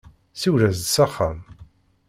Siwel-as-d 0.41 0.85
s 0.87 0.95
axxam. 1.05 1.39